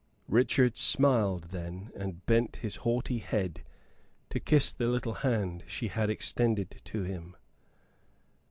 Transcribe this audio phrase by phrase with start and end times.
[0.29, 3.61] Richard smiled then, and bent his haughty head
[4.31, 7.35] to kiss the little hand she had extended to him.